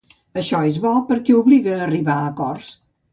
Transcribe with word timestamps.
I 0.11 0.39
això 0.41 0.61
és 0.69 0.79
bo 0.85 0.93
perquè 1.11 1.35
obliga 1.39 1.75
a 1.75 1.83
arribar 1.89 2.15
a 2.23 2.31
acords. 2.31 2.71